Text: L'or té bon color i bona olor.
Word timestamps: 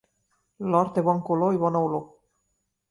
L'or 0.71 0.89
té 0.95 1.03
bon 1.11 1.21
color 1.29 1.59
i 1.59 1.63
bona 1.67 1.85
olor. 1.91 2.05